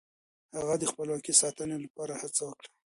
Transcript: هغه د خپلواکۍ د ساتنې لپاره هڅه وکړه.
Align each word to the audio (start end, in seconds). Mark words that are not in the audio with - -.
هغه 0.57 0.75
د 0.79 0.83
خپلواکۍ 0.91 1.33
د 1.35 1.39
ساتنې 1.41 1.77
لپاره 1.85 2.13
هڅه 2.21 2.41
وکړه. 2.45 2.69